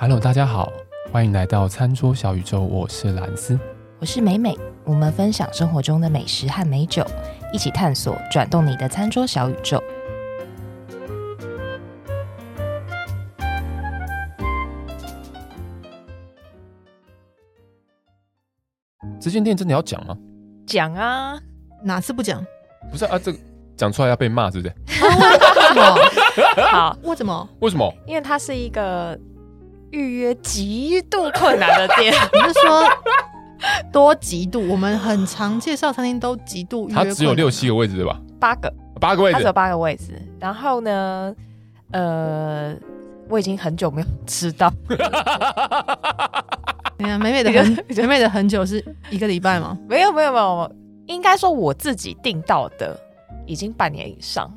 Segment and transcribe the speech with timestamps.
[0.00, 0.72] Hello，大家好，
[1.10, 3.58] 欢迎来到餐桌小宇宙，我是兰斯，
[3.98, 7.04] 我是美美，我们分享生活中的美食和美酒，
[7.52, 9.82] 一起探索转动你的餐桌小宇宙。
[19.20, 20.16] 这间店真的要讲吗？
[20.64, 21.36] 讲啊，
[21.82, 22.40] 哪次不讲？
[22.88, 23.38] 不是啊，这个
[23.76, 24.72] 讲出来要被骂，是不是？
[24.94, 25.96] 为什么？
[26.70, 27.48] 好，为什么？
[27.58, 27.92] 为什么？
[28.06, 29.18] 因为它是一个
[29.90, 32.12] 预约极度困难的店。
[32.32, 32.88] 你是说
[33.92, 34.66] 多极度？
[34.68, 38.20] 我们很常介绍餐厅都极度预约，它只有六七个位置对吧？
[38.38, 40.12] 八个，八个位置，它只有八个位置。
[40.38, 41.34] 然后呢，
[41.90, 42.74] 呃，
[43.28, 44.72] 我已经很久没有吃到。
[47.00, 49.78] 你看美美的很美美的很久是一个礼拜吗？
[49.88, 50.72] 没有没有没有，
[51.06, 52.98] 应该说我自己订到的
[53.46, 54.52] 已经半年以上。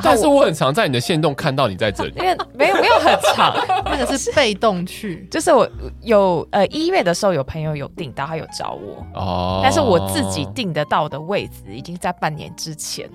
[0.00, 5.68] 然后但是我很常在你的线动看到你在这里， 因为没有没有很长， 那个是被动去，就是我
[6.02, 9.04] 有呃一月的时候有朋友有订到，他有找我。
[9.20, 13.08] 哦，但是我自己订得到的位置已经在半年之前。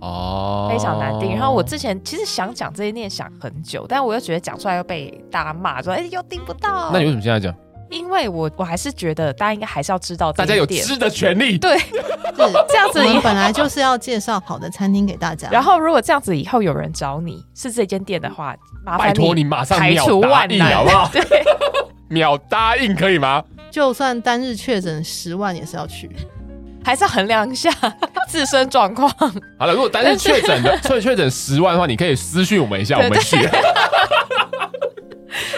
[0.00, 1.30] 哦，非常难订。
[1.34, 6.90] 然后我之前其实想讲这些念想很久，但我又觉得讲出来又被大家骂说哎又订不到。
[6.92, 7.54] 那你为什么现在讲？
[7.90, 11.56] 因为我我还是觉得大家应该还是要知道，大家有知的权利。
[11.58, 11.86] 对，是
[12.68, 13.02] 这样子。
[13.04, 15.48] 你本来就是要介绍好的餐厅给大家。
[15.50, 21.08] 然后如果这样子以后有人找你是这间店的话，麻烦拜托你马上排除万难，好不好？
[21.12, 21.22] 对，
[22.08, 23.42] 秒答应可以吗？
[23.70, 26.10] 就算单日确诊十万也是要去，
[26.84, 27.70] 还是要衡量一下
[28.28, 29.08] 自身状况。
[29.58, 33.36] 好了，如果单日确诊的，确 确诊十万的话，你可以私讯我们一下，我们去。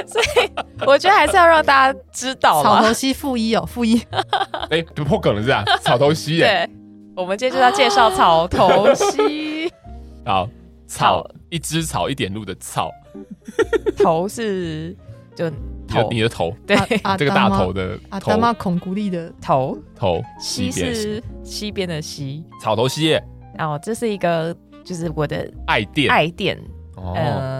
[0.06, 0.47] 所以
[0.86, 4.00] 我觉得还是要让大家知道草头西负一哦，负一。
[4.70, 5.64] 哎，不破梗了是吧？
[5.82, 6.44] 草头西耶。
[6.44, 6.70] 对，
[7.16, 9.72] 我们今天就要介绍草头西。
[10.24, 10.48] 好，
[10.86, 12.90] 草一枝草一点露的草，
[13.96, 14.96] 头是
[15.34, 15.50] 就
[15.88, 16.08] 头。
[16.11, 16.77] 你的头，对，
[17.17, 19.77] 这个大头的阿达玛孔古力的头。
[19.96, 23.22] 头，西是西边的西，草头西耶。
[23.56, 26.56] 然后这是一个就是我的爱店，爱店，
[26.96, 27.58] 嗯。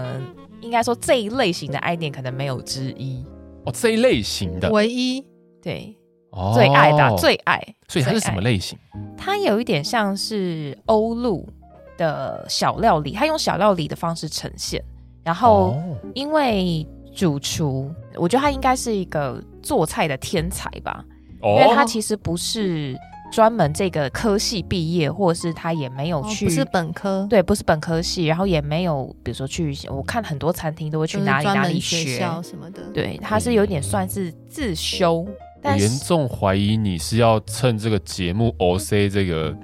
[0.69, 3.25] 应该说这一类型的爱店可能没有之一
[3.65, 5.25] 哦，这一类型的唯一
[5.63, 5.97] 对，
[6.29, 8.77] 哦、最爱的最爱，所以它是什么类型？
[9.17, 11.49] 它有一点像是欧陆
[11.97, 14.79] 的小料理，它用小料理的方式呈现。
[15.23, 15.75] 然后
[16.13, 21.03] 因为主厨，我觉得他应该是一个做菜的天才吧，
[21.41, 22.95] 哦、因为他其实不是。
[23.31, 35.25] 专门这个科系毕业，或者是他也没有去，哦、不是本科，对，不是本科系，然后也没有，比如说去，我看很多餐厅都会去哪里哪里学什么的，对，他是有点算是自修。
[35.27, 39.55] 嗯、但是严重怀疑你是要趁这个节目 OC 这个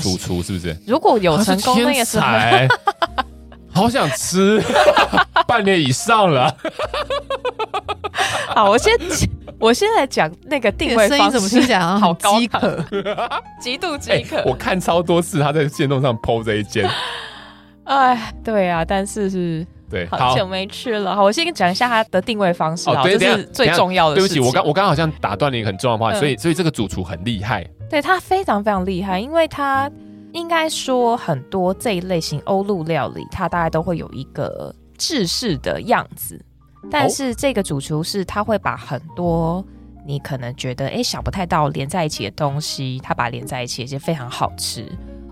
[0.00, 0.76] 主厨是不是？
[0.86, 2.66] 如果有成功，那个才
[3.70, 4.62] 好想吃，
[5.46, 6.56] 半年以上了。
[8.54, 8.92] 好，我先。
[9.58, 12.84] 我现在讲那个定位方式，怎么听起来好 饥渴，
[13.60, 14.42] 极度饥渴。
[14.44, 16.88] 我看超多次他在线动上 PO 这一间，
[17.84, 21.14] 哎，对啊，但是是，对，好久没吃了。
[21.14, 24.16] 好，我先讲一下它的定位方式啊，这是最重要的。
[24.16, 29.90] 对不起，我刚我刚好像打断了一个很重要的话，所以所以这个主厨很厉害，对他非常非常厉害，因为他
[30.32, 36.40] 应该说很多这一类型欧陆料理，他大概都会有一个制式的样子。
[36.90, 39.64] 但是这个主厨是他会把很多
[40.06, 44.86] 你可能觉得哎想不太到连在一起的东西，他把它连在一起，而且非常好吃，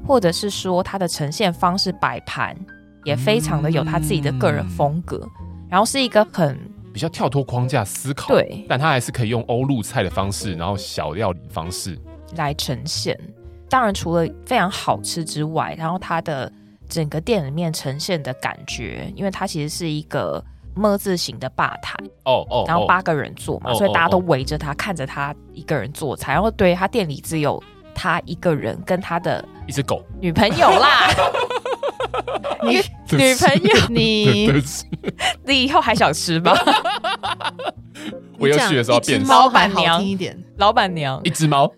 [0.06, 2.56] 或者是说他的呈现方式摆盘
[3.04, 6.58] 也非常的有他自己的个人风格，嗯、然后是一个很
[6.92, 11.96] 比较跳脱框架思考，对，但他还是可以用欧陆菜的方式，然后小料理方式
[12.36, 13.18] 来呈现。
[13.68, 16.50] 当然除了非常好吃之外，然后他的
[16.88, 20.44] 整个店里面呈现的感觉，因为它其实是一个。
[20.74, 21.94] 么字形的吧台
[22.24, 24.84] 哦哦，然后八个人坐嘛，oh, 所以大家都围着他，oh, oh, oh.
[24.84, 26.32] 看着他一个人做菜。
[26.32, 27.62] 然后对他店里只有
[27.94, 31.08] 他一个人跟他的一只狗女朋友啦。
[32.62, 32.76] 女
[33.16, 34.50] 女朋友，你
[35.44, 36.52] 你以后还想吃吗？
[38.38, 41.70] 我要去的时候变老板娘一点，老板娘一只猫，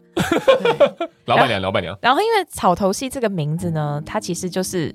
[1.27, 1.97] 老板娘老板娘。
[2.01, 4.95] 然后因为草头戏这个名字呢，它其实就是。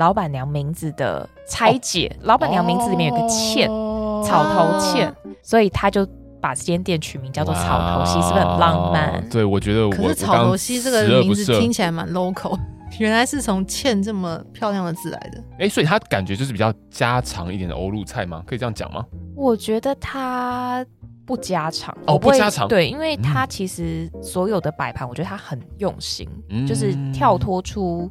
[0.00, 6.08] 老板娘名字的拆解，哦、老板娘名字里面有个茜，哦、草头茜，所以他就
[6.40, 9.22] 把这间店取名叫做草头溪，是不是很浪漫？
[9.28, 9.92] 对，我觉得我。
[9.92, 12.58] 可是草头溪这个名字听起来蛮 local，
[12.98, 15.38] 原来是从茜这么漂亮的字来的。
[15.58, 18.42] 哎、欸，所以它感觉就是比较家常一点的欧陆菜吗？
[18.46, 19.04] 可以这样讲吗？
[19.36, 20.82] 我觉得它
[21.26, 22.66] 不家常哦，不家常。
[22.66, 28.10] 对，因为它其实所有的摆盘，我觉得它很用心，嗯、就是跳脱出。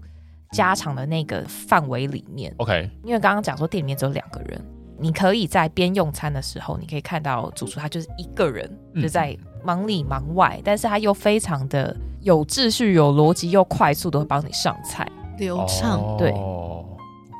[0.51, 4.59] 家常的那个范围里面，OK，因为刚刚讲说店里面只有两个人，
[4.97, 8.69] 你可以在边用餐的时候，你可以看到主厨他就是一个人
[9.01, 15.07] 就在忙里忙外，嗯、但是他又非常的有秩序、有逻辑又快速的会帮你上菜，
[15.37, 16.17] 流畅。
[16.17, 16.33] 对，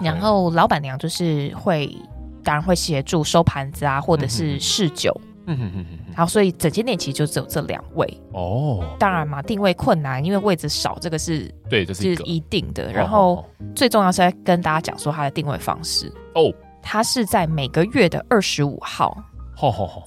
[0.03, 1.95] 然后老板娘就是会，
[2.44, 5.12] 当然会协助收盘子啊，或者是试酒。
[5.47, 5.99] 嗯哼哼哼。
[6.19, 8.21] 然后所以整间店其实就只有这两位。
[8.33, 8.83] 哦。
[9.00, 12.92] 当然嘛，定位困难，因为位置少，这个是对，这是一，是一定的。
[12.92, 16.12] 然后最重要是在跟大家讲说它的定位方式。
[16.36, 16.54] 哦。
[16.81, 19.18] 它是在每个月的二十五号，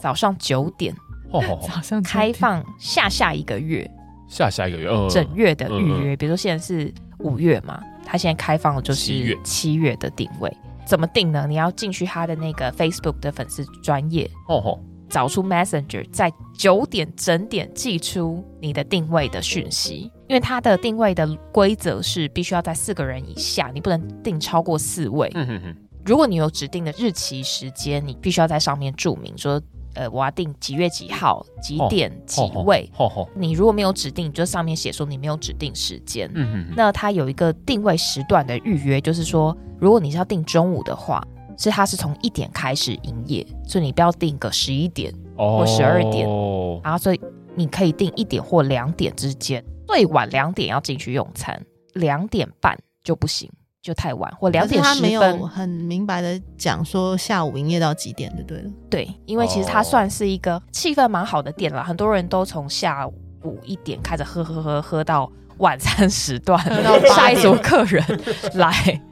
[0.01, 0.95] 早上九点，
[1.33, 3.91] 早上开放下下一个月，
[4.29, 6.15] 下下一个月，整月的预约。
[6.15, 10.55] 比如说现在是五月嘛，它现在开放的就是七月的定位。
[10.85, 11.47] 怎么定呢？
[11.49, 14.29] 你要进去他的那个 Facebook 的粉丝专页，
[15.13, 20.11] 找出 Messenger，在九点整点寄出你的定位的讯息。
[20.27, 25.31] 因为它的定位的规则是必须要在四个人以下，你不能定超过四位。
[25.35, 29.61] 嗯哼哼如果你有指定的日期时间，你必须要在上面注明说，
[29.93, 32.91] 呃，我要定几月几号几点几位。
[33.35, 36.31] 你如果没有指定，就上面写说你没有指定时间。
[36.35, 36.75] 嗯哼。
[36.75, 41.23] 那它有一个定位时段的预约，就是说，如果你是要定中午的话，
[41.63, 46.29] 是它是从一点开始营业，所以你不要定个十一点或十二点。
[46.29, 46.81] 哦。
[46.83, 47.21] 然后所以
[47.55, 51.61] 你可以定一点或两点之间，最晚两点要进去用餐，
[51.95, 53.51] 两点半就不行。
[53.83, 54.95] 就太晚，或两点十分。
[54.95, 58.71] 他没有很明白的讲说下午营业到几点就对了。
[58.89, 68.05] 对，因为其实它算是一个气氛蛮好的店了，很多人都从下午一点开始喝喝喝喝到晚餐时段，到下一组客人
[68.55, 68.71] 来，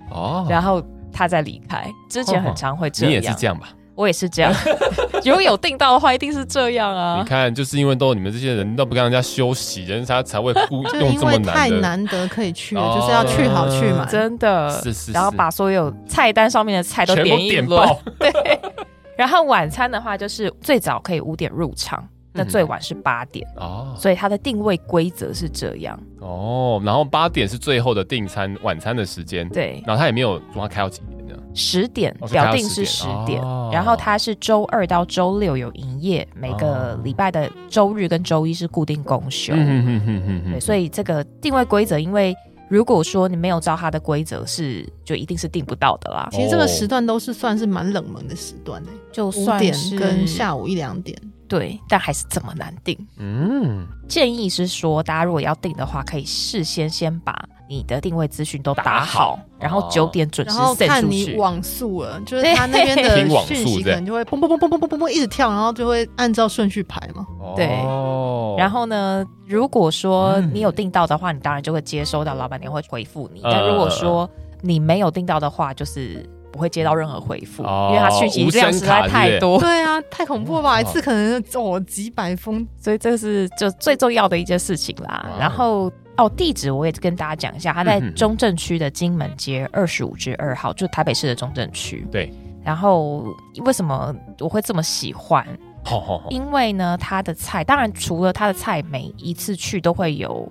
[0.08, 0.80] 哦，然后
[1.20, 1.84] 他再离开。
[2.08, 3.68] 之前很常会这样，你也是这样吧？
[3.94, 4.50] 我也是这样，
[5.26, 7.18] 如果有订到的话，一定是这样啊！
[7.18, 11.52] 你看，就是因为都你们这些人都不跟人家休息，人家才会雇 用这么难的。
[11.52, 14.70] 太难得可以去了，哦、就是要去好去嘛，真的。
[14.70, 15.12] 是是是。
[15.12, 17.86] 然后把所有菜单上面的菜都点一轮。
[18.18, 18.32] 对。
[19.18, 22.02] 然后晚餐的话，就是最早可以五点入场。
[22.32, 26.80] 那最晚是八点哦，所以它的定位规则是这样哦。
[26.84, 29.82] 然后八点是最后的订餐晚餐的时间，对。
[29.86, 31.34] 然后它也没有说它开到几点呢？
[31.54, 33.42] 十点，表定是十点。
[33.72, 39.52] 然后它是周二到周六有营业，每个礼拜的周日跟周一是固定公休。
[39.54, 40.52] 嗯嗯嗯嗯。
[40.52, 42.32] 对，所以这个定位规则，因为
[42.68, 46.28] 如果说你没有照它的规则，是就一定是订不到的啦。
[46.30, 51.20] 其实这个时段都是算是蛮冷门的时段呢，就算是跟下午一两点。
[51.50, 52.96] 对，但还是这么难定。
[53.18, 57.34] 嗯，建议是说，大家如果要定的话，可以事先先把
[57.68, 60.56] 你的定位资讯都打好，打好然后九点准时。
[60.56, 67.26] 然后看你网速了，就是他那边的 讯息可能就会嘣嘣嘣嘣嘣嘣嘣嘣一直跳，然后就会按照顺序排嘛。
[67.56, 67.66] 对。
[68.56, 73.40] 然后呢，如果说你有订到的话，你当然就会接收到老板娘会回复你。
[73.42, 74.30] 但如果说
[74.60, 76.24] 你没有订到的话，就是。
[76.52, 79.58] 不会接到任何回复，哦、因为他讯息量实在太多。
[79.60, 80.80] 对啊，太恐怖了吧！
[80.80, 85.26] 一次可能哦几百封，所以这是就最重要的一件事情啦。
[85.32, 92.06] 哇然后哦，地址我也跟大家讲一下，他在中正区的金门街二十五至二号，就台北市的中正区。
[92.10, 92.32] 对。
[92.64, 93.24] 然后
[93.64, 95.46] 为什么我会这么喜欢？
[96.28, 100.50] 因为呢，他的菜当然除了他的菜，每一次去都会有。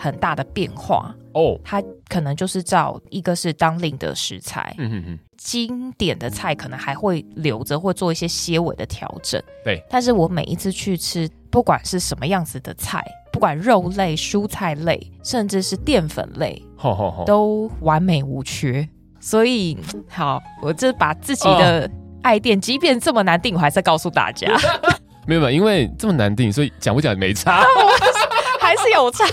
[0.00, 1.14] 很大的变化。
[1.32, 9.40] 哦，它可能就是照一个是当令的食材，嗯哼哼，经典的菜可能还会留着，或做一些些微的调整。
[9.64, 18.88] 对，但是我每一次去吃，不管是什么样子的菜，不管肉类、蔬菜类，甚至是淀粉类，吼吼吼，都完美无缺。
[19.20, 21.88] 所以，好，我这把自己的
[22.22, 24.48] 爱店，即便这么难定，我还是告诉大家，
[25.28, 27.62] 没有没有，因为这么难定，所以讲不讲没差，
[28.60, 29.24] 还是有差。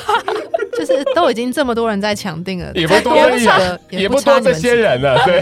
[0.78, 3.16] 就是都已经这么多人在抢定了，也不多，
[3.90, 5.18] 也不多这些人了。
[5.26, 5.42] 对，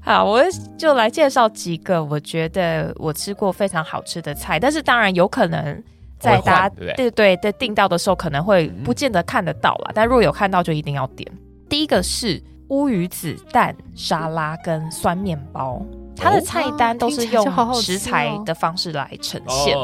[0.00, 0.42] 好，我
[0.76, 5.82] 就来介绍几个我觉得我吃过非常好吃的菜，但是当然有可能
[6.18, 9.90] 在大家对对对订到的时候，可能会不见得看得到啦。
[9.94, 11.30] 但如果有看到，就一定要点。
[11.68, 15.82] 第一个是乌鱼子蛋沙拉跟酸面包，
[16.16, 19.76] 它的菜单都是用食材的方式来呈现。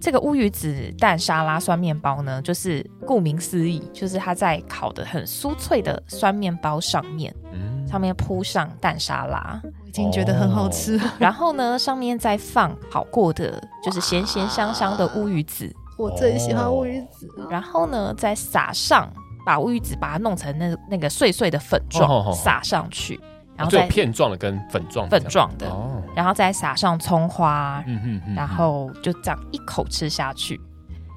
[0.00, 11.00] 这个乌鱼子蛋沙拉酸面包呢，就是顾名思义，就是它在烤的很酥脆的酸面包上面，嗯、上面铺上蛋沙拉，我已经觉得很好吃。
[11.18, 17.28] 然后呢，上面再放烤过的，就是咸咸香香的乌鱼子，我最喜欢乌鱼子。
[17.50, 19.10] 然后呢，再撒上，
[19.44, 23.18] 把乌鱼子把它弄成那那个碎碎的粉状，哦哦哦撒上去。
[23.56, 30.60] 然后再片状的跟粉状粉状的，哦、然后再撒上葱花，嗯嗯嗯、然后就这样一口吃下去，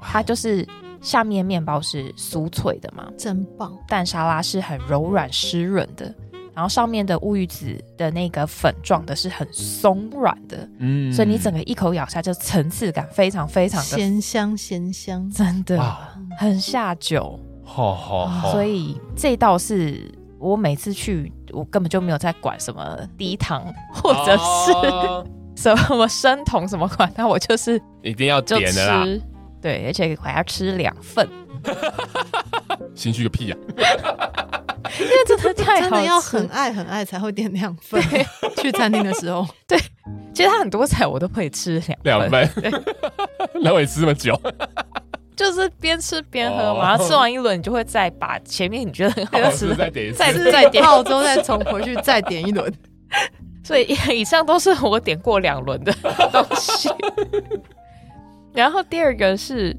[0.02, 0.66] 它就是
[1.02, 3.78] 下面面包是酥脆的嘛，真棒。
[3.88, 6.14] 蛋沙拉是很柔软湿润的，
[6.54, 15.82] 然然后上面的乌鱼子的那个粉状的是很松软的，嗯，所以你整个一口咬下就层次感非常非常的咸香咸香，真的
[16.38, 18.52] 很下酒，好好好。
[18.52, 23.62] 所以这道是我每次去，我根本就没有在管什么低糖
[23.94, 24.72] 或者是
[25.62, 29.06] 什么生酮什么款，那我就是一定要点的啦，
[29.62, 31.28] 对，而且还要吃两份。
[32.96, 33.58] 心虚个屁呀！
[35.00, 38.02] 因为真的太好，真的要很爱很爱才会点两份。
[38.58, 39.78] 去餐厅的时候，对，
[40.34, 42.50] 其实他很多菜我都会吃两两份。
[43.62, 44.40] 那我也吃这么久？
[45.40, 46.90] 就是边吃边喝嘛。
[46.90, 52.72] 然后吃完一轮，你就会再把前面你觉得很好吃的再点一次，再再点，澳洲再重回去再点一轮。
[53.64, 55.94] 所以以上都是我点过两轮的
[56.32, 56.90] 东西。
[58.54, 59.76] 然后第二个是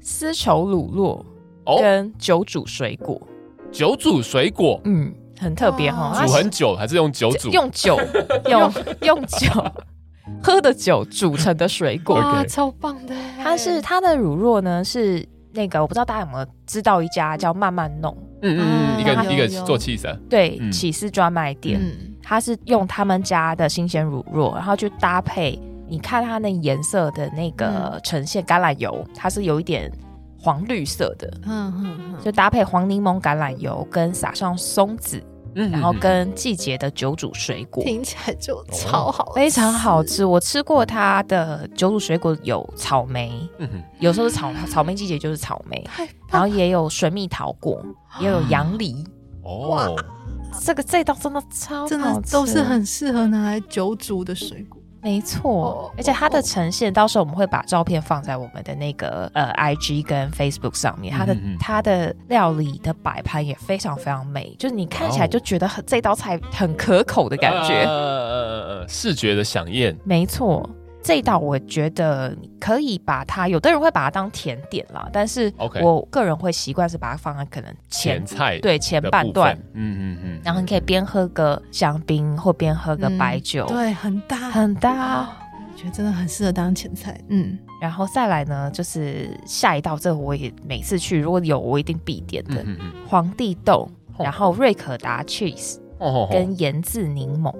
[0.00, 1.24] 丝绸乳酪。
[1.80, 3.22] 跟酒煮水果，
[3.70, 6.12] 酒煮水果，嗯，很特别哈。
[6.26, 7.50] 煮很久还是用酒煮？
[7.50, 7.96] 用酒，
[8.50, 9.46] 用用酒
[10.42, 13.14] 喝的酒煮成的水果，哇，超棒的！
[13.42, 21.80] 它是它的乳酪呢，是那个我不知道大家有没有知道一家叫慢慢弄，嗯嗯，一个一个做起司，对，起司专卖店，
[22.22, 29.90] 它是用他们家的新鲜乳酪，然后去搭配，你看它那颜色的那个呈现橄榄油，它是有一点。
[30.44, 35.22] 黄绿色的，嗯嗯嗯，就搭配黄柠檬橄榄油，跟撒上松子，
[35.54, 40.24] 嗯，然后跟季节的酒煮水果，听起来就超好，非常好吃。
[40.24, 45.84] 我吃过它的酒煮水果，有草莓，嗯哼，有时候是草草莓季节就是草莓，
[46.28, 47.84] 然后也有水蜜桃果，
[48.20, 49.04] 也有杨梨。
[49.42, 49.96] 哦，
[50.60, 54.81] 这个这道真的超真的都是很适合拿来酒煮的水果。
[55.02, 61.12] 没错，而且它的呈现，到时候我们会把照片放在我们的那个呃 IG 跟 Facebook 上面。
[61.12, 69.94] 它的它的料理的摆盘也非常非常美，就是你看起来就觉得很这道菜很可口的感觉，呃，视觉的响应。
[70.04, 70.68] 没错。
[71.02, 85.28] 这一道我觉得可以把它，有的人会把它当甜点啦，但是我个人会习惯是把它放在可能前，前菜对前半段，嗯嗯嗯，然后你可以边喝个香槟或边喝个白酒，嗯、对，很搭很大，哦，
[85.72, 95.78] 我觉得真的很适合当前菜，嗯，然后再来呢，就是下一道，这个我也每次去如果有我一定必点的，嗯嗯皇帝豆，然后瑞可达 cheese，
[96.30, 97.52] 跟盐渍柠檬，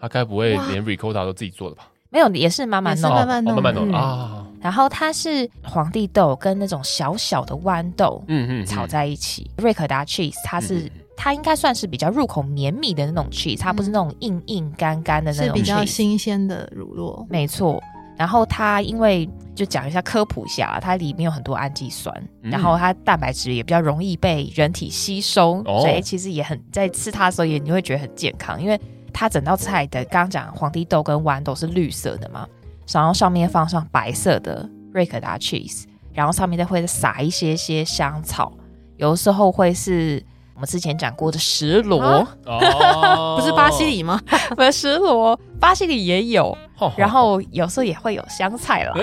[0.00, 1.88] 他该不会连 ricotta 都自己做的吧？
[2.10, 4.42] 没有，也是慢慢弄，慢慢弄，慢慢弄啊。
[4.60, 9.48] 然后它是皇帝豆跟那种小小的豌豆，嗯嗯，炒在一起。
[9.58, 17.24] 瑞可达 cheese，它是它应该算是比较入口绵密的那种 cheese，它不是那种硬硬干干的那种，是比较新鲜的乳酪。
[17.28, 17.80] 没错。
[18.16, 28.80] 然后它因为就讲一下科普一下，它里面有很多氨基酸，然后它蛋白质也比较容易被人体吸收，所以其实也很在吃它的时候也你会觉得很健康，因为。
[29.18, 32.46] 它整道菜的刚刚讲皇帝豆跟豌豆是绿色的嘛，
[32.92, 38.52] 然后上面放上白色的瑞可达 cheese，然后上面再会撒一些些香草，
[38.98, 44.20] 有的时候会是我们之前讲过的石螺，哦、不是巴西里吗？
[44.54, 46.54] 不是石螺，巴西里也有，
[46.94, 48.94] 然后有时候也会有香菜了。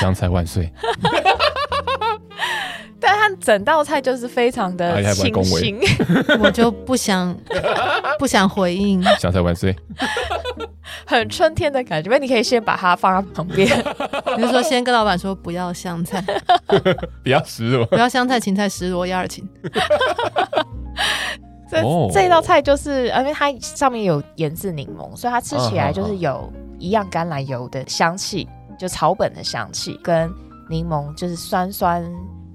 [0.00, 0.72] 香菜万岁！
[3.40, 5.78] 整道菜就是非常的清新，
[6.40, 7.36] 我就不想
[8.18, 9.02] 不想回应。
[9.18, 9.74] 香菜万岁，
[11.06, 12.10] 很春天的感觉。
[12.10, 13.68] 那你可以先把它放在旁边，
[14.36, 16.22] 比如说先跟老板说不要香菜，
[17.22, 19.48] 不要石螺，不要香菜、芹菜、石螺、鸭耳芹。
[21.70, 30.30] 这这道菜就是，因为它上面有盐渍柠檬，所以它吃起来就是有一样橄榄油的香气，就草本的香气，跟
[30.68, 32.04] 柠檬就是酸酸。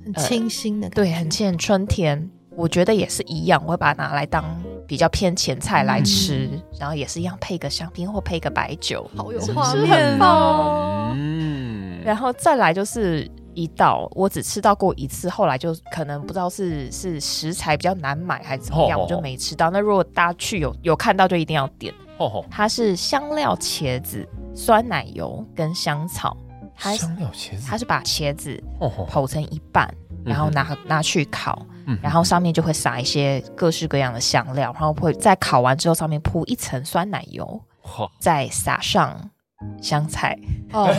[0.05, 2.29] 很清新的感觉，对，很清春天。
[2.55, 4.45] 我觉得也是一样，我会把它拿来当
[4.85, 11.11] 比较偏前菜来吃，嗯、然后也是一样配个香槟或配个白酒，好有画面哦。
[11.15, 19.71] 嗯，然后再来就是一道，我只吃到过一次，后来就可能不知道是是食材比较难买还是怎么样，我就没吃到。
[19.71, 21.91] 那如果大家去有有看到，就一定要点。
[22.51, 26.37] 它是香料茄子、酸奶油跟香草。
[26.77, 29.87] 香料茄子，它是把茄子剖成一半，
[30.25, 31.65] 然后拿拿去烤，
[32.01, 37.61] 然后上面就会撒一些各式各样的香料，然后会在烤完之后上面铺一层酸奶油，
[38.19, 39.29] 再撒上
[39.81, 40.37] 香菜。
[40.71, 40.89] 哦，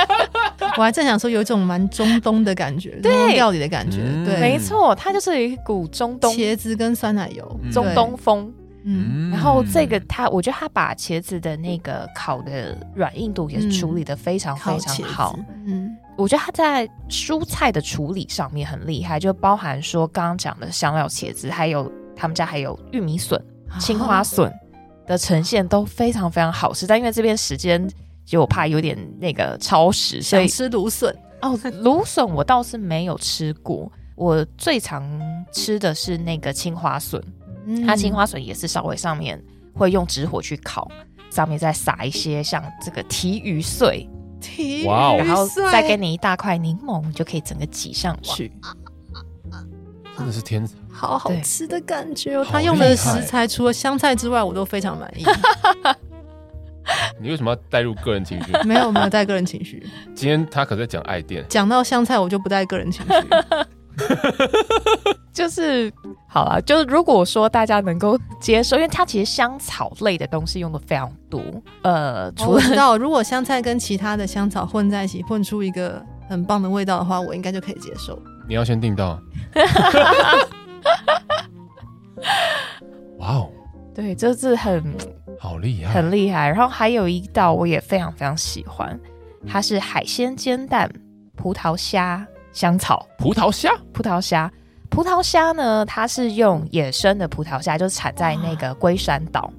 [0.78, 8.52] 我还正想说有一种蛮中东的感觉，对，料理的感觉，对，没错，它就是一股中东茄子跟酸奶油，中东风。
[8.84, 15.38] 嗯，然后这个他，我觉得他把茄子的那个烤的软硬度也是处理的非常非常好。
[15.66, 23.40] 嗯，我觉得他在蔬菜的处理上面很厉害，就包含说刚刚讲的香料茄子，还有他们家还有玉米笋、
[23.78, 24.52] 青花笋
[25.06, 26.86] 的呈现都非常非常好吃。
[26.86, 27.88] 但因为这边时间，
[28.24, 33.90] 就我怕有点那个超时，所以吃芦笋哦，芦笋我倒是没有吃过。
[34.14, 35.02] 我最常
[35.52, 37.20] 吃的是那个青花笋，
[37.66, 39.42] 嗯、它青花笋也是稍微上面
[39.74, 40.90] 会用直火去烤，
[41.30, 44.08] 上面再撒一些像这个提鱼碎，
[44.40, 48.52] 提鱼然后再给你一大块柠檬，你就可以整个挤上去，
[50.16, 52.46] 真的是天才，好好吃的感觉哦！
[52.48, 55.24] 他用的食材除了香菜之外，我都非常满意。
[57.20, 58.52] 你为什么要带入个人情绪？
[58.66, 59.86] 没有没有带个人情绪。
[60.14, 63.12] 今天他可是在讲爱店，讲到香菜我就不带个人情绪。
[65.32, 65.90] 就是
[66.28, 71.40] 好了，就是如果说大家能够接受，因为它其实香草类的东西用的非常多。
[71.82, 78.20] 呃，除了、哦、知道如果香菜跟其他的香草混在一起，混出一个很棒的味道的话，我应该就可以接受。
[78.46, 79.18] 你要先订到。
[83.18, 83.48] 哇哦！
[83.94, 84.82] 对，就是很
[85.38, 86.48] 好厉害，很厉害。
[86.48, 88.98] 然后还有一道我也非常非常喜欢，
[89.46, 90.90] 它是海鲜煎蛋
[91.36, 92.26] 葡萄虾。
[92.52, 94.50] 香草葡萄虾，葡萄虾，
[94.90, 95.84] 葡萄虾呢？
[95.86, 99.50] 它是用野生的葡萄虾，就是产在那个龟山岛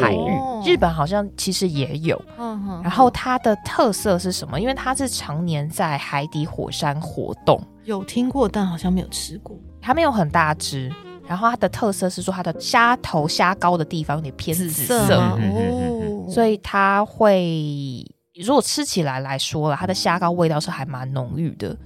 [0.00, 0.16] 海域。
[0.16, 2.16] 哦、日本好像其实也有。
[2.36, 4.60] 哦、然后它的特色是什么？
[4.60, 7.62] 因为它是常年在海底火山活动。
[7.84, 9.56] 有听过，但好像没有吃过。
[9.80, 10.92] 它没有很大只。
[11.28, 15.00] 然后它的特色是说，它的虾头、虾膏的地方有点偏紫色。
[15.00, 16.28] 紫色哦。
[16.28, 21.76] 所以它会，如果吃起来来说了，它的虾膏味道是还蛮浓郁的。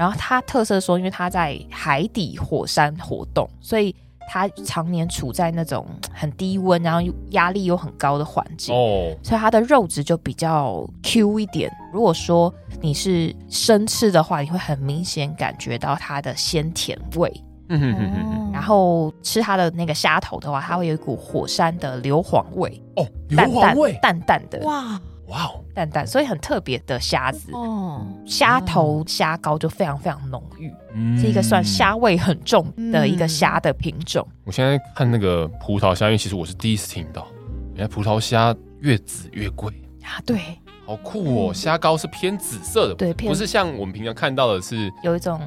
[0.00, 3.94] 然后它特色说，因为它在海底火山活动，所以
[4.30, 11.70] 它常年处在那种很低温，然后压力又很高的环境，哦，所以它的肉质就比较 Q 一点。
[11.92, 17.30] 如果说你是生吃的话，你会很明显感觉到它的鲜甜味。
[17.68, 18.52] 嗯哼哼哼。
[18.54, 22.82] 然后吃它的那个虾头的话，它会有一股火山的硫磺味。
[22.96, 24.60] 哦，硫磺味，淡淡的。
[24.60, 24.98] 哇。
[25.30, 27.52] 哇哦，淡淡，所以很特别的虾子。
[27.52, 34.26] 哦，虾头虾膏就非常非常浓郁，嗯、是一个算虾味很重的一个虾的品种。
[34.44, 37.26] 我现在看那个葡萄虾，因为其实我是第一次听到，
[37.74, 39.72] 原来葡萄虾越紫越贵。
[40.02, 40.40] 啊，对，
[40.84, 45.40] 好酷哦，虾膏是偏紫色的，对，不是像我们平常看到的是有一种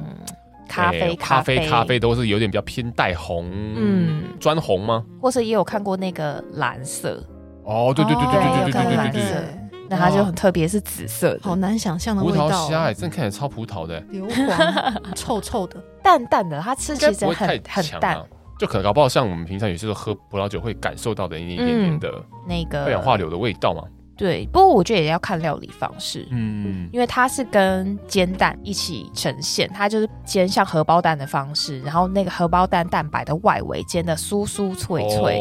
[0.66, 5.04] 咖啡咖啡、欸、咖啡都是有点比较偏带红，嗯，砖红吗？
[5.20, 7.22] 或者也有看过那个蓝色，
[7.64, 9.63] 哦，对对对对对对对对对对。
[9.88, 12.46] 那它就很特别，是紫色的，好难想象的味道。
[12.48, 16.60] 葡萄虾哎，真看起来超葡萄的，硫磺， 臭臭的， 淡淡的。
[16.60, 18.22] 它吃起来很很淡，
[18.58, 22.10] 就可能搞不好像我们平常有时候喝葡萄酒会感受到的一点点的
[22.46, 23.82] 那个二氧化硫的味道嘛。
[24.16, 35.40] 对，不过我觉得也要看料理方式，嗯，因为它是跟煎蛋一起呈现，它就是煎像荷包蛋的方式，然后那个荷包蛋蛋白的外围煎的酥酥脆脆，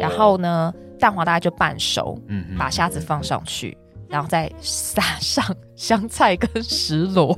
[0.00, 0.72] 然后呢。
[0.98, 3.76] 蛋黄大概就半熟，嗯，把虾子放上去，
[4.08, 5.44] 然后再撒上
[5.76, 7.36] 香菜跟石螺。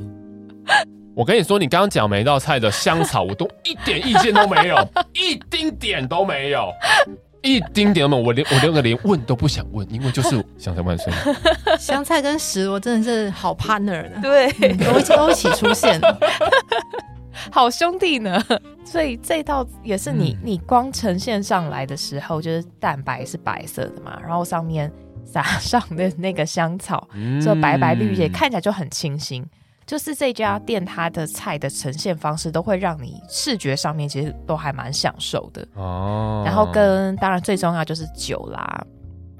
[1.15, 4.77] 我跟你说，你刚刚讲每一道菜的香草，我都一点意见都没有，
[5.15, 6.71] 一丁点都没有，
[7.41, 8.23] 一丁点都没有。
[8.23, 11.11] 我连我连个连问都不想问，因为就是香菜万岁。
[11.79, 15.99] 香菜跟石螺真的是好 partner 的，对，都都一起出现。
[17.51, 18.43] 好兄弟呢，
[18.87, 24.91] 所以这道也是你，嗯、你光呈现上来的时候，就是蛋白是白色的嘛，然后上面
[25.25, 27.07] 撒上的那个香草，
[27.43, 29.45] 这、嗯、白白绿叶看起来就很清新。
[29.85, 36.43] 就是这家店它的菜的呈现方式，都会让你视觉上面其实都还蛮享受的哦。
[36.47, 38.87] 然后跟当然最重要就是酒啦，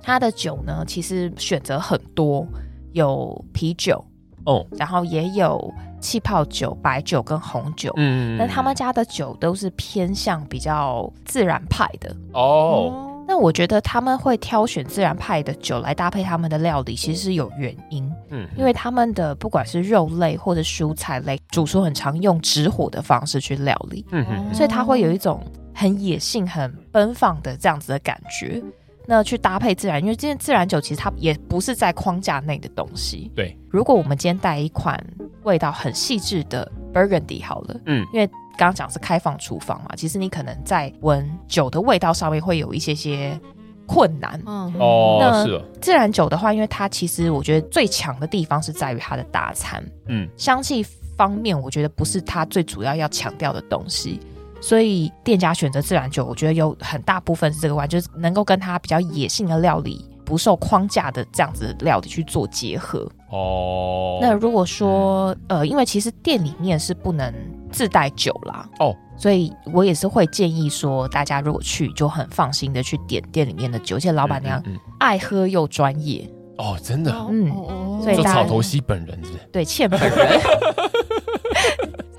[0.03, 2.47] 它的酒呢其实选择很多，
[2.93, 4.05] 有啤酒
[4.45, 5.73] 哦，然后也有。
[6.07, 12.15] 气泡酒、白酒跟红酒，嗯，但他们家的酒都是偏向比较自然派的。
[12.33, 13.03] 哦。
[13.29, 25.43] 那、嗯、我觉得他们会挑选自然派的酒来搭配他们的料理，其实是有原因，嗯，因为他们的不管是肉类或者蔬菜类，煮熟很常用直火的方式去料理，嗯哼，所以它会有一种
[25.75, 28.63] 很野性、很奔放的这样子的感觉。
[29.07, 33.31] 那去搭配自然，因为今天自然酒其实它也不是在框架内的东西。
[33.35, 35.03] 对，如果我们今天带一款
[35.45, 38.27] 味道很细致的 Burgundy 好了，嗯，因为
[38.59, 43.39] 刚刚讲是开放厨房嘛，其实你可能在闻酒的味道上面会有一些些
[43.87, 44.43] 困难。
[44.45, 45.63] 嗯，哦，那是。
[45.81, 50.85] 自然酒的话，因为它其实我觉得最强的地方是在于它的大餐，嗯，香气
[51.17, 54.19] 方面我觉得不是它最主要要强调的东西。
[54.61, 63.09] 所以店家选择自然酒，我觉得有很大部分是这个关，就是能够跟它比较野性的料理，不受框架的这样子的料理去做结合。
[63.31, 67.33] 哦，那如果说呃，因为其实店里面是不能
[67.71, 74.63] 自带酒啦，哦，所以我也是会建议说，大家如果去就很放心的去点店里面的酒，而且老板娘
[74.99, 76.23] 爱喝又专业。
[76.23, 79.49] 嗯嗯嗯哦，真的，嗯，所以草头西本人是不是？
[79.53, 80.41] 对，欠本人，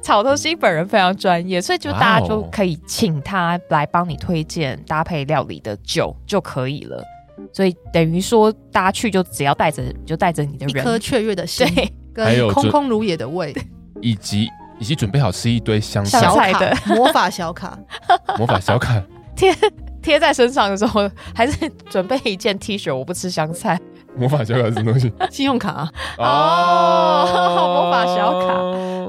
[0.07, 7.03] 草头西本人非常专业，所以就大家就可以请他来帮你推荐搭配料理的酒就可以了。
[7.51, 11.67] 所以等于说，大家去就只要带着，就带着你的人一颗雀跃的心，
[12.15, 13.53] 对，跟空空如也的胃，
[14.01, 14.47] 以及
[14.79, 16.73] 以及准备好吃一堆香菜的。
[16.95, 17.77] 魔法小卡，
[18.39, 19.03] 魔法小卡。
[19.35, 19.53] 贴
[20.01, 23.77] 贴在身上的时候，还是准备一件 T 恤，我不吃香菜。
[24.15, 25.11] 魔法小卡是什么东西？
[25.29, 25.91] 信用卡啊。
[26.17, 28.53] 哦，魔法小卡，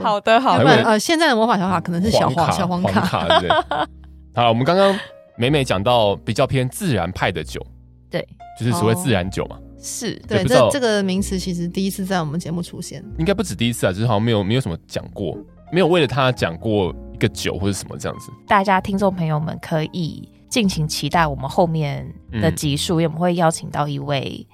[0.09, 0.64] 好的好的。
[0.85, 3.29] 呃，现在的魔法小卡可能是小黄小黄卡。
[4.35, 4.99] 好，我们刚刚
[5.37, 7.61] 美美讲到比较偏自然派的酒，
[8.11, 8.27] 对，
[8.59, 9.59] 就是所谓自然酒嘛。
[9.81, 15.37] 是对，这这个名词其实第一次在我们节目出现，应该不止第一次啊，就是好像没有没有什么讲过，
[15.71, 18.33] 没有为了他讲过一个酒或者什么这样子。
[18.47, 24.47] 大家听众朋友们可以尽情期待我们后面的集数，因为我们会邀请到一位。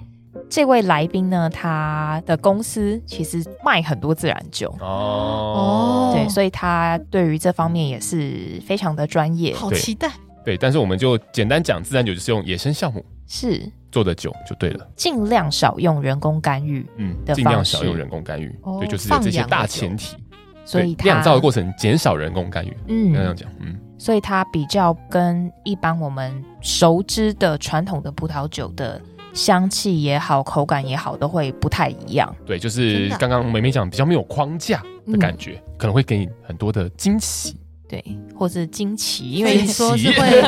[0.54, 4.72] 这位来宾呢，他的公司其实卖很多自然酒。
[4.78, 10.08] 哦，对，所以他对于这方面也是非常的专业，好期待。
[10.44, 13.68] 对，但是我们就简单讲，自然酒就是用野生酵母是。
[13.90, 20.16] 做的酒就对了，尽量少用人工干预，嗯，尽量少用人工干预，哦、对，就是有这些大前提，
[20.64, 29.00] 所以酿造的过程减少人工干预，嗯，这样讲，嗯，所以它比较跟一般我们熟知的传统的葡萄酒的。
[29.34, 32.34] 香气也好，口感也好，都会不太一样。
[32.46, 37.56] 对，就是刚刚美美讲比较没有框架的感觉，嗯、可能会给你很多的惊喜。
[37.88, 38.02] 对，
[38.34, 40.42] 或是惊奇，因为你说是会，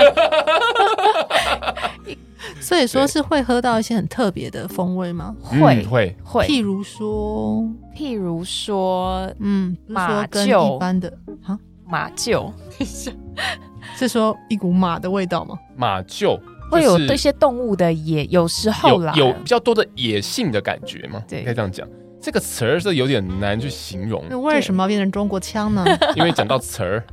[2.61, 5.35] 所以说是会喝到一些很特别的风味吗？
[5.42, 7.62] 会会会，譬如说，
[7.94, 11.12] 譬如说，嗯，马跟一般的
[11.44, 12.51] 啊，马厩，
[13.96, 15.59] 是说一股马的味道吗？
[15.77, 16.40] 马厩。
[16.70, 21.22] 会有这些动物的野，有时候啦，有比较多的野性的感觉吗？
[21.29, 21.87] 对，可以这样讲。
[22.20, 24.24] 这个词儿是有点难去形容。
[24.29, 25.85] 那为什么要变成中国腔呢？
[26.16, 27.05] 因为讲到词儿，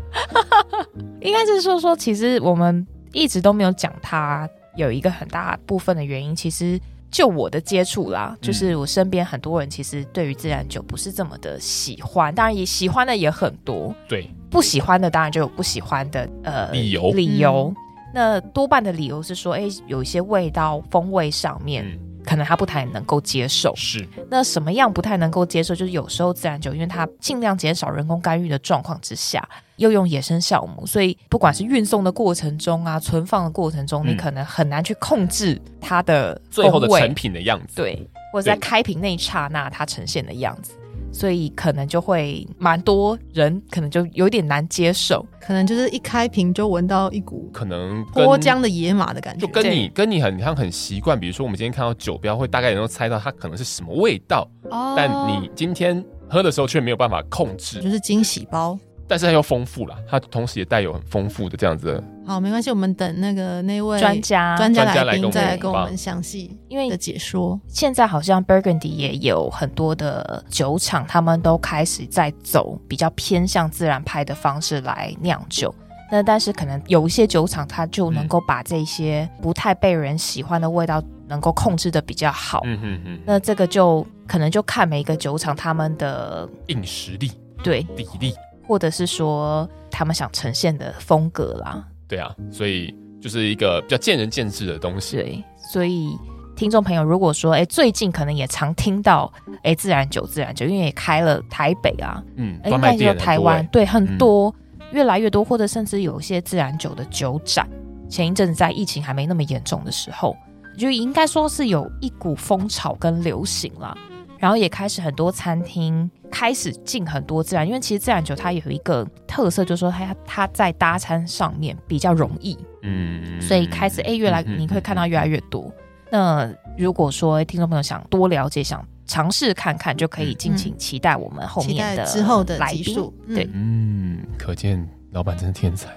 [1.22, 6.36] 应该是说说，其实我们一直都没有讲它有一个很大部分的原因。
[6.36, 6.80] 其实
[7.12, 13.94] 就我的接触啦，就是我身边很多人其实对于自然酒不是这么的喜欢，当然也喜欢的也很多。
[14.08, 17.72] 对，不喜欢的当然就有不喜欢的呃理由理由。
[18.14, 23.74] 那多半的理由是说，哎，有一些味道、风味上面，嗯、可能他不太能够接受。
[23.76, 25.74] 是，那什么样不太能够接受？
[25.74, 29.44] 就是有时候自然酒，因为它尽量减少人工干预的状况之下，
[29.78, 40.74] 又用野生酵母，所以不管是运送的过程中啊，存放的过程中，嗯、你可能很难去控制它的最后的成品的样子，对，或者在开瓶那一刹那它呈现的样子。
[41.14, 51.18] 所以可能就会蛮多人可能就有点难接受，可能就是一开瓶就闻到一股可能脱缰的野马的感觉，就跟你跟你很像很习惯。
[51.18, 58.78] 比如说我们今天看到酒标，会大概能够猜到它可能是什么味道，哦，但你今天喝的时候却没有办法控制，就是惊喜包。
[59.08, 62.04] 但是它又丰富了，它同时也带有很丰富的这样子的。
[62.26, 67.60] 好，没关系，我们等那个那位专家专家来宾再来跟我们详细因为的解说。
[67.68, 75.74] 现在好像 Burgundy 也有很多的酒厂，他们都开始在走比较偏向自然派的方式来酿酒。
[76.12, 82.62] 那但是可能有一些酒厂，它就能够把这些不太被人喜欢的味道能够控制的比较好。
[82.66, 83.20] 嗯嗯嗯。
[83.26, 87.32] 那这个就可能就看每一个酒厂他们的硬实力，
[87.64, 88.34] 对比例。
[88.68, 95.18] 或者是说他们想呈现的风格啦，对啊，所以就是一个比较见仁见智的东西。
[95.18, 96.18] 对，所以
[96.56, 99.32] 听众朋友如果说，哎，最近可能也常听到，
[99.64, 104.54] 哎，自然酒，自然酒，因为也开了台北啊，嗯，应该说台湾，对，很多，
[104.92, 107.68] 越来越多，或者甚至有一些自然酒的酒展。
[108.10, 110.38] 前一阵子在疫情还没那么严重的时候，
[110.78, 113.98] 就应该说是有一股风潮跟流行了。
[114.44, 125.74] 然后也开始很多餐厅开始进很多自然，因为其实自然酒它有一个特色，就是说它它在搭餐上面比较容易，嗯，所以开始哎越来你会看到越来越多。
[126.12, 133.14] 那如果说听众朋友想多了解，想尝试看看，就可以敬请期待我们后面的之后的来宾。
[133.30, 135.88] 对，嗯，可见老板真是天才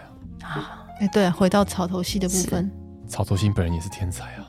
[0.42, 0.54] 啊！
[0.54, 2.70] 啊，哎，对，回到草头戏的部分，
[3.08, 4.46] 草头戏本人也是天才啊。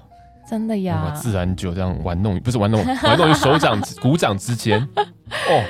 [0.49, 1.11] 真的呀！
[1.15, 4.79] 自然酒这样玩弄，不是玩弄， 玩弄于手掌、鼓掌之间。
[4.95, 5.63] 哦，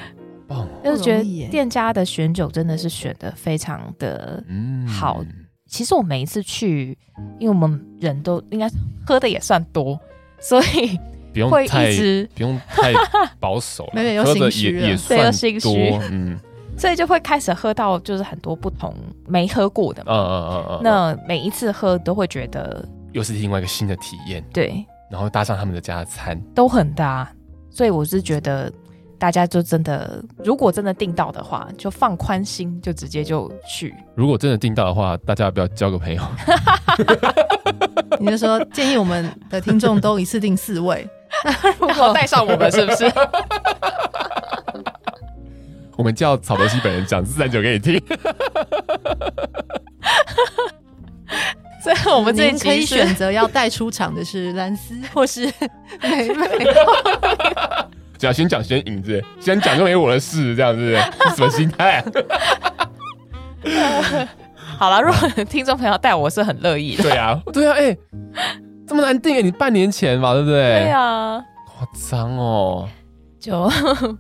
[0.47, 4.43] 棒，就是觉得店家的选酒真的是选的非常的
[4.87, 5.17] 好。
[5.21, 6.97] 嗯、其实我每一次去，
[7.39, 8.69] 因为我们人都应该
[9.05, 9.99] 喝的也算多，
[10.39, 10.99] 所以
[11.33, 11.91] 不用太
[12.35, 12.93] 不用太
[13.39, 16.37] 保守， 喝的也也算多，嗯。
[16.77, 18.93] 所以就会开始喝到就是很多不同
[19.27, 27.29] 没喝过的嘛，嗯嗯嗯嗯，那每一次喝都会觉得又是另外一个新的体验，对，然后搭上他们的加餐都很搭，
[27.69, 28.71] 所以我是觉得
[29.17, 33.93] 大家就真的如果真的订到的话，就放宽心，就直接就去。
[34.15, 36.21] 如果真的订到的话，大家要不要交个朋友？
[38.19, 41.07] 你就说建议我们的听众都一次订四位，
[41.79, 43.05] 然后带上我们是不是？
[45.97, 47.99] 我们叫草头西本人讲四三九给你听，
[52.15, 55.45] 我们这可以选择要带出场的是兰斯 或是
[56.01, 56.47] 美美。
[58.17, 60.97] 只要先讲先赢子，先讲就没我的事，这样子
[61.35, 62.03] 什么心态？
[64.77, 67.03] 好了，如果听众朋友带我是很乐意的。
[67.03, 67.97] 对啊，对啊，哎、欸，
[68.87, 70.83] 这么难订，你半年前嘛，对不对？
[70.83, 72.87] 对啊，夸张哦。
[73.39, 73.71] 就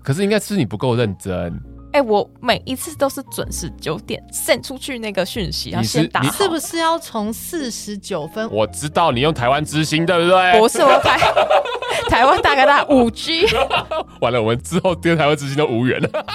[0.03, 1.59] 可是应该是你不够认真。
[1.97, 6.21] 哎、欸，我每一次都是准时九点 send 出去那个讯息，然后先打。
[6.21, 8.47] 你是不是要从四十九分？
[8.51, 10.59] 我知道你用台湾之星，对不对？
[10.59, 11.17] 不是，我台
[12.07, 13.47] 台湾大哥大五 G。
[14.21, 16.25] 完了，我们之后跟台湾之星都无缘了。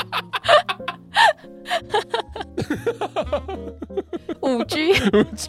[4.40, 5.48] 五 G，五 G。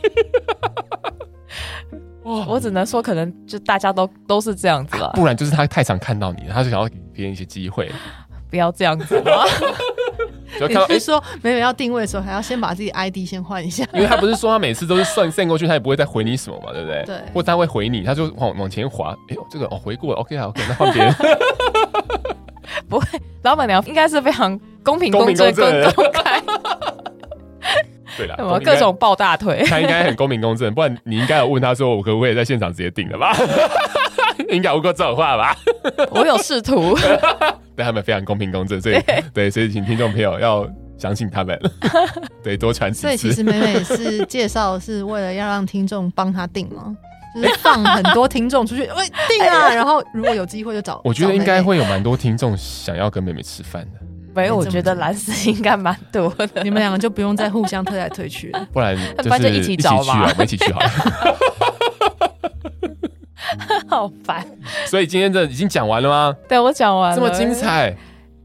[2.25, 5.11] 哇， 我只能说，可能就大家都都是这样子了。
[5.15, 7.91] 不然就是他太常看到你，他就想要给别人一些机会。
[8.51, 9.43] 不要这样子嘛！
[10.59, 17.03] 就看到你是说没有要定位的时候，还要先把自己 ID 先换一下， 因为他不是说他每次都是算 send 过去，他也不会再回你什么嘛，对不对？
[17.05, 17.15] 对。
[17.33, 19.15] 或他会回你，他就往往前滑。
[19.29, 21.13] 哎呦，这个哦回过了，OK 啊，OK，那换别人。
[22.89, 23.05] 不会，
[23.43, 26.41] 老板娘应该是非常公平、公正、公开。
[28.15, 33.35] 对了，我各种抱大腿，他应该很公平公正，不然你应该有问他说，我可不可以在现场直接订了吧？
[34.49, 35.55] 应该问过这种话吧？
[36.11, 36.95] 我有试图。
[37.75, 41.59] 对他们非常公平公正，所以对， 对，所以请听众朋友要相信他们，
[42.43, 43.01] 对，多传几次。
[43.01, 46.95] 所以其实美美是介绍是为了要让听众帮他订吗？
[47.33, 49.73] 就是放很多听众出去，喂，订啊！
[49.73, 51.01] 然后如果有机会就找。
[51.03, 53.99] 我觉得应该会有蛮多听众想要跟妹妹吃饭的。
[54.35, 56.63] 没有，我觉得蓝丝应该蛮多的。
[56.63, 60.89] 你们两个就不用再互相推来推去了，不然就是一起找吧，我们一起去好了。
[63.93, 64.45] 好烦，
[64.87, 66.35] 所以今天这已经讲完了吗？
[66.49, 67.95] 对，我讲完了，这么精彩。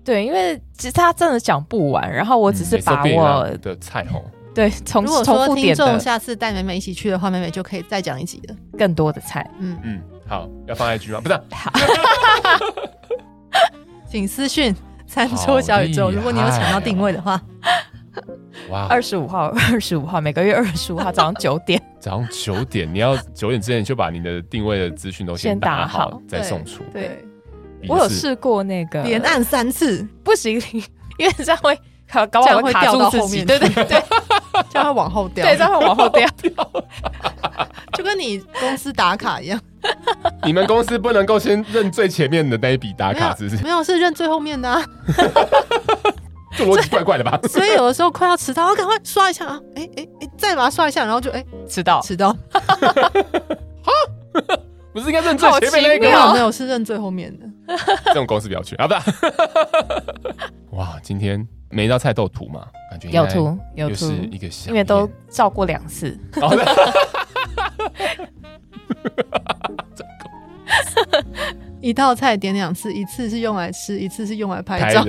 [0.05, 4.23] 对，因为其实他真的讲不完，然后我只是把我的菜齁。
[4.55, 9.49] 对，从如果说听众下次带美美一起去的话，美美就可以再讲一集的，更多的菜。
[9.59, 11.21] 嗯嗯，好，要放 IG 吗？
[11.21, 11.73] 不是，好，
[14.11, 14.75] 请私讯
[15.07, 17.41] 餐桌小宇宙，如果你有抢到定位的话。
[18.71, 18.87] 哇！
[18.89, 21.81] 二十五号，二十五号，每个月二十五号早上九点。
[22.01, 26.83] 早上九点，你要九点之前就把你的定位的资讯都先打好，再送出。
[26.93, 27.25] 对，
[27.89, 30.61] 我有试过那个连按三次，不行，
[31.19, 31.77] 因为这样会
[32.13, 33.45] 搞搞不好会掉到后面。
[33.45, 34.03] 对对对，
[34.71, 36.27] 这样会往后掉，对，这样会往后掉，
[37.95, 39.61] 就跟你公司打卡一样。
[40.45, 43.63] 你们公司不能够先认最前面的那一笔打卡，是不是？
[43.63, 44.83] 没有，是认最后面的。
[46.57, 47.39] 这逻辑怪怪的吧？
[47.49, 49.61] 所以有的时候快要迟到，我赶快刷一下啊！
[49.77, 52.33] 哎哎哎，再把它刷一下，然后就哎迟到迟到。
[52.53, 53.93] 哈，
[54.93, 56.25] 不是应该认最前面那个吗？
[56.25, 57.47] 没有没有，是认最后面的。
[58.07, 58.89] 这种公司不要去啊！
[58.89, 59.01] 不是。
[60.71, 62.67] 哇，今天每一道菜都有图嘛？
[62.91, 66.19] 感觉有图有图，一个因为都照过两次。
[71.81, 75.05] 一道菜点两次，一次是用来吃，一次是用来拍照。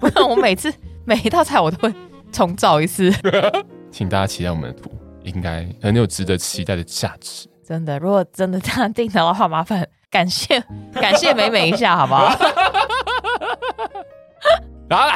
[0.00, 0.72] 不然我每次
[1.04, 1.94] 每一道菜我都会
[2.32, 3.12] 重造一次。
[3.90, 4.90] 请大家期待我们的图，
[5.22, 7.48] 应该很有值得期待的价值。
[7.66, 10.62] 真的，如果真的这样订到的话，麻烦感谢
[10.94, 12.28] 感谢美美一下，好不好？
[14.90, 15.12] 好了，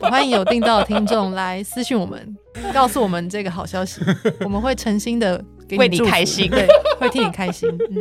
[0.00, 2.36] 欢迎有订到的听众来私信我们，
[2.72, 4.00] 告诉我们这个好消息，
[4.40, 5.44] 我们会诚心的
[5.76, 6.68] 为你开心，对，
[7.00, 7.68] 会替你开心。
[7.90, 8.00] 嗯，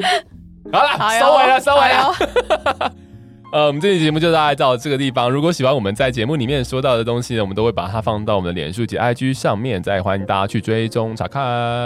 [0.72, 2.14] 好了，收尾了，收尾了。
[3.54, 5.30] 呃，我们这期节目就大概到这个地方。
[5.32, 11.42] 如果喜欢我们在节目里面说到的东西呢，我们都会把它放到我们的脸书及 IG 上面，再欢迎大家去追踪查看。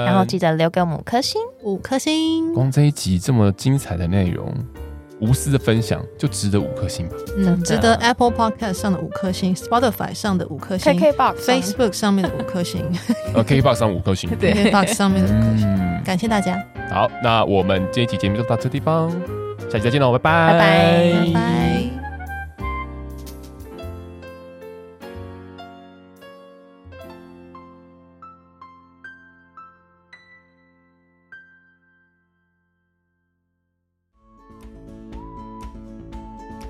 [0.06, 2.52] 然后记得留给我们五颗星，五颗星。
[2.56, 4.52] 光这一集这么精彩的内容，
[5.20, 7.16] 无私的分享就值得五颗星吧？
[7.38, 12.84] 嗯，值得 Apple Podcast 上的五颗星，Spotify 上的五颗星，KKBox，Facebook 上面的五颗星，
[13.36, 15.68] 呃，KKBox 上五颗星， 对，KKBox 上面的五颗星。
[15.68, 16.60] 嗯，感谢大家。
[16.90, 19.12] 好，那我们这一期节目就到这地方，
[19.72, 21.90] 下期再见喽，拜拜，拜拜，拜拜。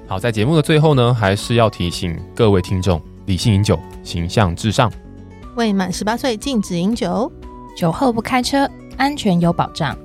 [0.08, 4.92] 好，在节目的最后呢，还是要提醒各位听众：理性饮酒，形象至上。
[5.56, 7.32] 未满十八岁禁止饮酒，
[7.76, 9.98] 酒后不开车，安全有保障。